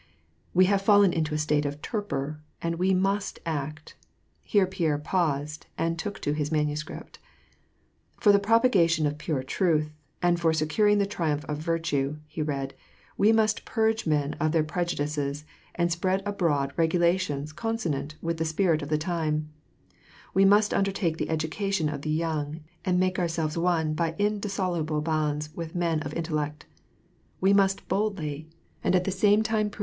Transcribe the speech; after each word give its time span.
We 0.51 0.65
have 0.65 0.81
fallen 0.81 1.13
into 1.13 1.35
a 1.35 1.37
state 1.37 1.63
of 1.63 1.79
torpor, 1.83 2.41
and 2.59 2.79
we 2.79 2.91
must 2.91 3.37
act."— 3.45 3.93
Here 4.43 4.65
Pierre 4.65 4.97
paused 4.97 5.67
and 5.77 5.99
took 5.99 6.17
to 6.21 6.33
his 6.33 6.51
manuscript." 6.51 7.19
For 8.19 8.31
the 8.31 8.39
propagation 8.39 9.05
of 9.05 9.19
pure 9.19 9.43
truth, 9.43 9.91
and 10.19 10.39
for 10.39 10.53
securing 10.53 10.97
the 10.97 11.05
triumph 11.05 11.45
of 11.45 11.59
virtue," 11.59 12.17
he 12.25 12.41
read," 12.41 12.73
we 13.19 13.31
must 13.31 13.63
purge 13.63 14.07
men 14.07 14.33
of 14.39 14.53
their 14.53 14.63
pre 14.63 14.85
judices, 14.85 15.43
and 15.75 15.91
spread 15.91 16.23
abroad 16.25 16.73
regulations 16.77 17.53
consonant 17.53 18.15
with 18.23 18.37
the 18.37 18.43
spirit 18.43 18.81
of 18.81 18.89
the 18.89 18.97
time; 18.97 19.51
we 20.33 20.45
must 20.45 20.73
undertake 20.73 21.17
the 21.17 21.29
education 21.29 21.89
of 21.89 22.01
the 22.01 22.09
young, 22.09 22.61
and 22.83 22.99
make 22.99 23.19
ourselves 23.19 23.55
one 23.55 23.93
by 23.93 24.15
indissoluble 24.17 25.01
bonds 25.01 25.53
with 25.55 25.75
men 25.75 25.99
of 26.01 26.11
intellect; 26.15 26.65
we 27.39 27.53
must 27.53 27.87
boldly, 27.87 28.49
and 28.83 28.95
at 28.95 29.03
the 29.03 29.11
same 29.11 29.43
time 29.43 29.55
pru 29.59 29.59
WAR 29.59 29.61
AND 29.61 29.71
PEACE. 29.73 29.79